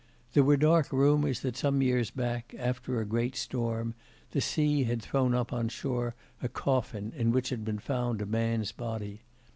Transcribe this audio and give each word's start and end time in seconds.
There 0.33 0.41
were 0.43 0.57
dark 0.57 0.91
rumours 0.91 1.41
that 1.41 1.55
some 1.55 1.83
years 1.83 2.09
back, 2.09 2.55
after 2.57 2.99
a 2.99 3.05
great 3.05 3.35
storm, 3.35 3.93
the 4.31 4.41
sea 4.41 4.85
had 4.85 4.99
thrown 5.03 5.35
up 5.35 5.53
on 5.53 5.69
shore 5.69 6.15
a 6.41 6.49
coffin 6.49 7.13
in 7.15 7.31
which 7.31 7.49
had 7.49 7.63
been 7.63 7.77
found 7.77 8.19
a 8.19 8.25
man's 8.25 8.71
body... 8.71 9.21